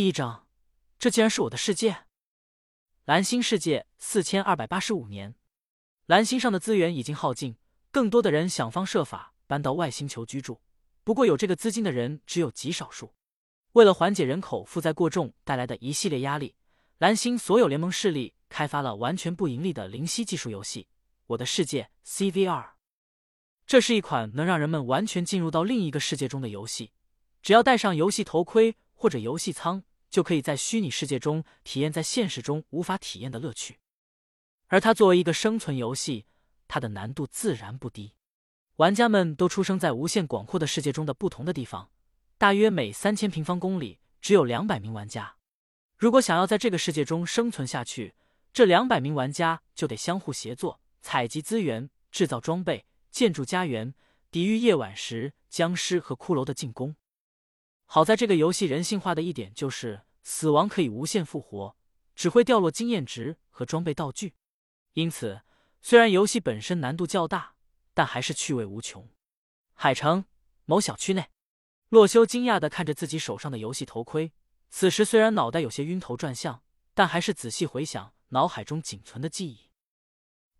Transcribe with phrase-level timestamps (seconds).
[0.00, 0.46] 第一章，
[0.98, 2.06] 这竟然是我的世界。
[3.04, 5.34] 蓝星世界四千二百八十五年，
[6.06, 7.58] 蓝星上的资源已经耗尽，
[7.90, 10.62] 更多的人想方设法搬到外星球居住。
[11.04, 13.12] 不过有这个资金的人只有极少数。
[13.72, 16.54] 为了缓解人口负载过重带来的一系列压力，
[16.96, 20.84] 蓝星所有联盟势力开发了完全不盈利的灵犀技术游戏
[21.26, 21.90] 《我的世界》
[22.32, 22.70] CVR。
[23.66, 26.92] 这是一款能让人们完全进入到另一个世界中的游戏，
[27.42, 28.76] 只要戴上游戏头盔。
[29.02, 33.78] 或者游戏舱就可以在虚拟世界中体验在现实中无法体验的乐趣，
[34.66, 36.26] 而它作为一个生存游戏，
[36.68, 38.14] 它的难度自然不低。
[38.76, 41.90] 玩家们都出生在无限广阔的世界中的不同的地方，
[42.36, 45.36] 大约每三千平方公里只有两百名玩家。
[45.96, 48.14] 如果想要在这个世界中生存下去，
[48.52, 53.94] 这两百名玩家就得相互协作，采集资源、制造装备、建筑家园，
[54.30, 56.96] 抵御夜晚时僵尸和骷髅的进攻。
[57.92, 61.74] 好在这个游戏人性化的一点就是死亡可以无限复活，
[62.14, 64.36] 只会掉落经验值和装备道具。
[64.92, 65.42] 因此，
[65.82, 67.56] 虽然游戏本身难度较大，
[67.92, 69.10] 但还是趣味无穷。
[69.74, 70.24] 海城
[70.66, 71.30] 某小区内，
[71.88, 74.30] 洛修惊讶的看着自己手上的游戏头盔。
[74.68, 76.62] 此时虽然脑袋有些晕头转向，
[76.94, 79.72] 但还是仔细回想脑海中仅存的记忆。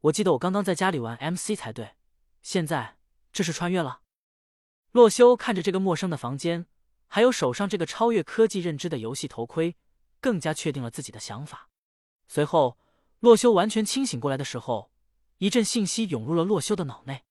[0.00, 1.94] 我记得我刚刚在家里玩 MC 才对，
[2.42, 2.96] 现在
[3.32, 4.00] 这是穿越了。
[4.90, 6.66] 洛修看着这个陌生的房间。
[7.12, 9.74] 还有手上这个超越科技认知的游戏头盔，
[10.20, 11.68] 更加确定了自己的想法。
[12.28, 12.78] 随后，
[13.18, 14.92] 洛修完全清醒过来的时候，
[15.38, 17.24] 一阵信息涌入了洛修的脑内。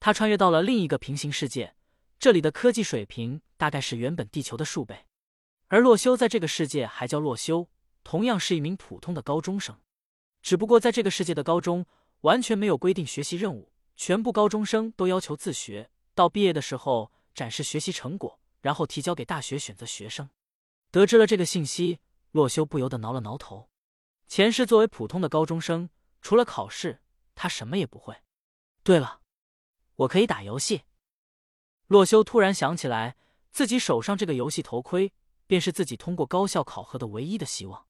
[0.00, 1.74] 他穿越到了另一个平行世界，
[2.18, 5.04] 这里的科技水平大概是原本地球的数倍。
[5.66, 7.68] 而洛修在这个世界还叫洛修，
[8.02, 9.78] 同样是一名普通的高中生。
[10.40, 11.84] 只不过在这个世界的高中
[12.22, 18.40] 完全没有规定学习任务，全部高中生都要求自学，到毕业的时候展示学习成果。
[18.60, 20.30] 然后提交给大学选择学生。
[20.90, 23.68] 得知了这个信息，洛修不由得挠了挠头。
[24.26, 27.00] 前世作为普通的高中生，除了考试，
[27.34, 28.16] 他什么也不会。
[28.82, 29.20] 对了，
[29.96, 30.82] 我可以打游戏。
[31.86, 33.16] 洛修突然想起来，
[33.50, 35.12] 自己手上这个游戏头盔，
[35.46, 37.86] 便是自己通过高校考核的唯一的希望。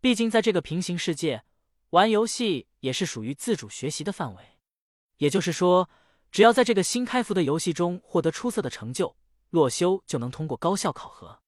[0.00, 1.44] 毕竟在这个平行世界，
[1.90, 4.58] 玩游戏也是属于自主学习的范围。
[5.18, 5.88] 也就是说，
[6.30, 9.16] 只要在这个新开服的游戏中获得出色的成就。
[9.54, 11.40] 洛修就能通过高校考核。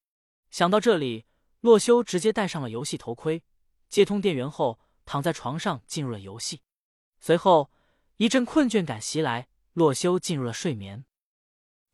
[0.53, 1.27] 想到这里，
[1.59, 3.43] 洛修直接戴上了游戏头盔，
[3.89, 6.61] 接通电源后，躺在床上进入了游戏。
[7.19, 7.69] 随后，
[8.19, 11.05] 一阵困倦感袭来，洛修进入了睡眠。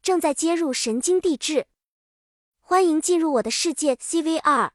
[0.03, 1.67] 正在接入神经递质，
[2.61, 4.73] 欢迎进入我的世界 CVR。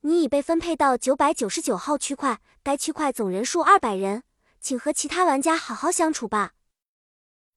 [0.00, 4.22] 你已被分配到九百九十九号区块，该区块总人数二百人，
[4.58, 6.54] 请和其他玩家好好相处吧。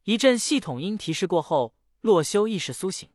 [0.04, 1.74] 一阵系统音提示过后。
[2.04, 3.08] 洛修意识苏醒，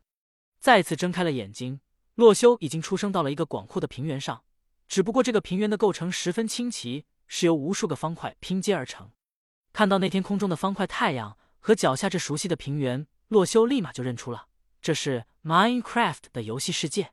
[0.59, 1.79] 再次睁开了眼睛。
[2.15, 4.43] 洛修已经出生到了一个广阔的平原上，
[4.87, 9.11] 只不过这个平原的构成十分清奇，是由无数个方块拼接而成。
[9.73, 14.47] 看到那天空中的方块太阳和脚下这熟悉的平原，洛修立马就认出了
[14.81, 17.11] 这是 Minecraft 的游戏世界。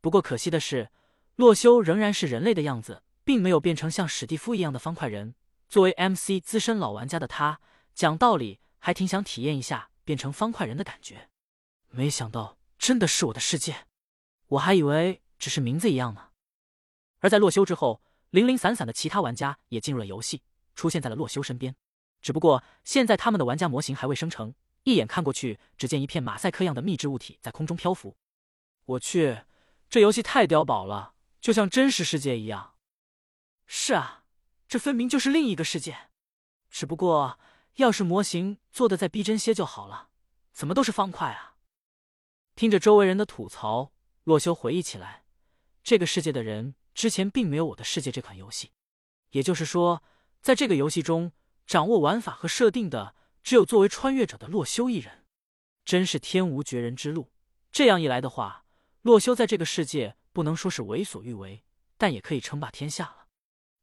[0.00, 0.90] 不过可惜的是，
[1.34, 5.34] 洛修仍然是人类的样子，并没有变成像史蒂夫一样的方块人。
[5.68, 7.60] 作为 MC 资深老玩家的他，
[7.92, 9.87] 讲道理还挺想体验一下。
[10.08, 11.28] 变成方块人的感觉，
[11.90, 13.86] 没想到真的是我的世界，
[14.46, 16.30] 我还以为只是名字一样呢。
[17.18, 20.42] 而在洛修之后，零零散散的其他玩家也进入了游戏，
[20.74, 21.76] 出现在了洛修身边。
[22.22, 24.54] 只不过现在他们的玩家模型还未生成，
[24.84, 28.16] 一眼看过去，只见一片马赛克样的密制物体在空中漂浮。
[28.86, 29.42] 我去，
[29.90, 32.76] 这游戏太碉堡了，就像真实世界一样。
[33.66, 34.24] 是啊，
[34.66, 36.08] 这分明就是另一个世界，
[36.70, 37.38] 只不过……
[37.78, 40.08] 要是模型做的再逼真些就好了，
[40.52, 41.54] 怎么都是方块啊？
[42.56, 43.92] 听着周围人的吐槽，
[44.24, 45.22] 洛修回忆起来，
[45.84, 48.72] 这个世界的人之前并没有《我的世界》这款游戏，
[49.30, 50.02] 也就是说，
[50.42, 51.30] 在这个游戏中
[51.68, 55.24] 掌握玩法和设定的只有作为穿越者的洛修一人，
[55.84, 57.30] 真是天无绝人之路。
[57.70, 58.64] 这样一来的话，
[59.02, 61.62] 洛修在这个世界不能说是为所欲为，
[61.96, 63.28] 但也可以称霸天下了。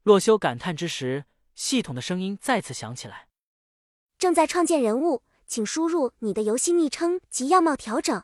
[0.03, 3.30] 洛修感叹之时，系统的声音再次响起来。
[4.17, 8.23] 正在创建人物，请输入你的游戏昵称及样貌调整。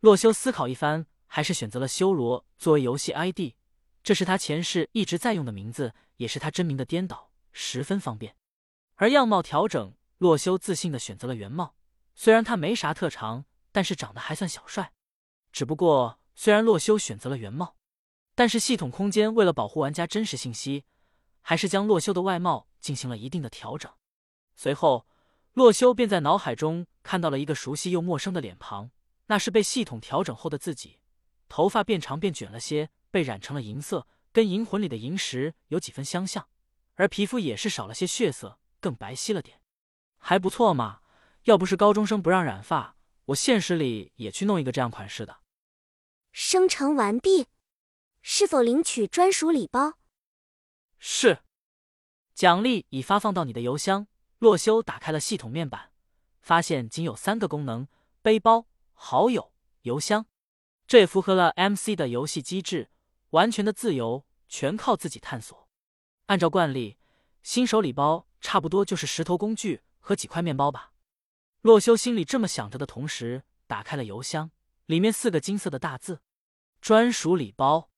[0.00, 3.54] 洛修思考一番，还是选择了修罗作为游戏 ID，
[4.02, 8.34] 这是他前世一直在用的名字，也是他真名的颠倒，十分方便。
[8.96, 11.76] 而样貌调整，洛修自信的选择了原貌。
[12.16, 14.92] 虽然他没啥特长，但是长得还算小帅。
[15.52, 17.76] 只不过，虽然洛修选择了原貌，
[18.34, 20.84] 但是系统空间为了保护玩家真实信息，
[21.40, 23.92] 还是将洛修的外貌进行了一定的调整。
[24.60, 25.06] 随后，
[25.52, 28.90] 洛修便在脑海中看到了一个熟悉又陌生的脸庞，
[29.26, 30.98] 那是被系统调整后的自己。
[31.48, 36.48] 头发变长变卷了些，被染成了银色，跟银魂里的银石有几分相像。
[36.96, 39.60] 而皮肤也是少了些血色，更白皙了点，
[40.18, 41.02] 还不错嘛。
[41.44, 42.96] 要不是高中生不让染发，
[43.26, 45.38] 我现实里也去弄一个这样款式的。
[46.32, 47.46] 生成完毕，
[48.22, 49.92] 是否领取专属礼包？
[50.98, 51.38] 是。
[52.34, 54.08] 奖励已发放到你的邮箱。
[54.38, 55.90] 洛修打开了系统面板，
[56.40, 57.88] 发现仅有三个功能：
[58.22, 59.52] 背包、好友、
[59.82, 60.26] 邮箱。
[60.86, 62.90] 这也符合了 MC 的游戏机制，
[63.30, 65.68] 完全的自由，全靠自己探索。
[66.26, 66.98] 按照惯例，
[67.42, 70.92] 新手礼包差不多就是石头工具和几块面包吧。
[71.62, 74.52] 洛修心里这么想着的同时，打开了邮箱，
[74.86, 76.22] 里面四个金色的大字
[76.80, 77.90] ：“专属礼包”，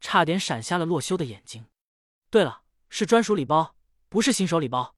[0.00, 1.66] 差点闪瞎了洛修的眼睛。
[2.30, 3.74] 对了，是专属礼包，
[4.08, 4.94] 不是新手礼包。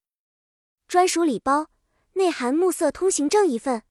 [0.93, 1.71] 专属礼包
[2.17, 3.85] 内含暮色通行证一份。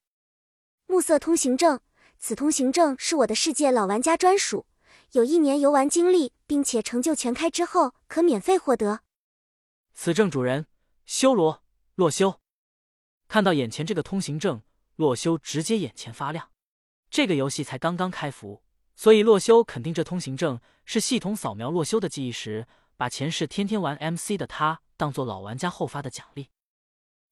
[0.85, 1.79] 暮色通行证，
[2.19, 4.67] 此通行证是我的世界老玩家专属，
[5.13, 8.99] 有一年游玩经历，并且成就全开之后可免费获得。
[9.95, 10.67] 此证主人
[11.07, 11.63] 修罗
[11.95, 12.39] 洛修。
[13.27, 14.61] 看到眼前这个通行证，
[14.97, 16.51] 洛修直接眼前发亮。
[17.09, 18.61] 这个游戏才刚刚开服，
[18.95, 26.49] 所以洛修肯定这通行证是系统扫描洛修的记忆时，把前世天天玩 MC 的他当做老玩家后发的奖励。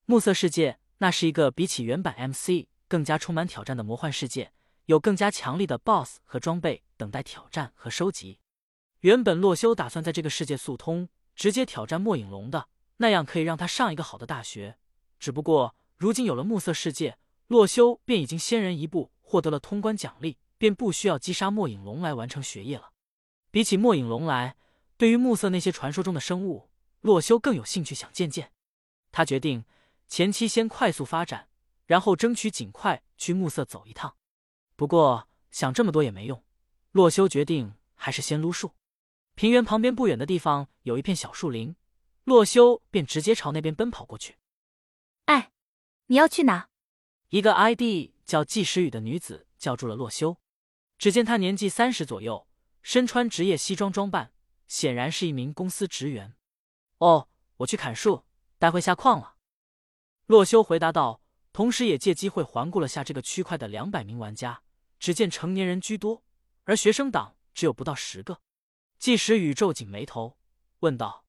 [0.10, 4.52] 暮色世界，那是一个比起原版 MC 更加充满挑战的魔幻世界，
[4.88, 8.40] 有更加强力的 BOSS 和装备等待挑战和收集。
[9.02, 14.80] 原本洛修打算在这个世界速通，直接挑战末影龙的，那样可以让他上一个好的大学。
[15.20, 22.94] 只不过如今有了暮色世界，洛修便已经先人一步获得了通关奖励，便不需要击杀末影龙来完成学业了。
[23.52, 24.56] 比起末影龙来，
[24.98, 26.72] 对于暮色那些传说中的生物，
[27.02, 28.52] 洛修更有兴趣想见见。
[29.12, 29.64] 他决定。
[30.10, 31.50] 前期先快速发展，
[31.86, 34.18] 然后争取尽快去暮色走一趟。
[34.76, 36.44] 不过想这么多也没用，
[36.92, 38.74] 洛修决定还是先撸树。
[39.36, 41.76] 平原旁边不远的地方有一片小树林，
[42.24, 44.38] 洛修便直接朝那边奔跑过去。
[45.26, 45.52] 哎，
[46.08, 46.70] 你要去哪？
[47.30, 50.38] 一个 ID 叫季时雨的女子叫住了洛修。
[50.98, 52.48] 只见她年纪三十左右，
[52.82, 54.34] 身穿职业西装装扮，
[54.68, 56.36] 显然是一名公司职员。
[56.98, 58.26] 哦，我去砍树，
[58.58, 59.36] 待会下矿了。
[60.30, 61.22] 洛修回答道，
[61.52, 64.62] 同时也借机会环顾了下这个区块的两百名玩家。
[65.00, 66.22] 只见成年人居多，
[66.66, 68.40] 而学生党只有不到十个。
[69.00, 70.38] 季时宇皱紧眉头，
[70.82, 71.26] 问道：“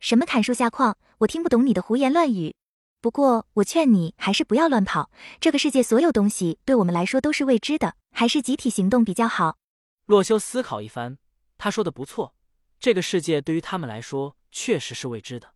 [0.00, 0.98] 什么砍树下矿？
[1.18, 2.56] 我听不懂你的胡言乱语。
[3.00, 5.12] 不过我劝你还是不要乱跑。
[5.38, 9.58] 这个世界所有东西对我们来说都是未知的，还是集体行动比较好。”
[10.06, 11.18] 洛修思考一番，
[11.56, 12.34] 他说的不错，
[12.80, 15.54] 这个世界对于他们来说确实是未知的，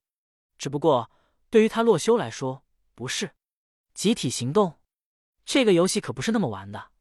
[0.57, 1.11] 只不过。
[1.53, 2.65] 对于他洛修来说，
[2.95, 3.33] 不是
[3.93, 4.81] 集体行动，
[5.45, 6.92] 这个游戏可不是那么玩的。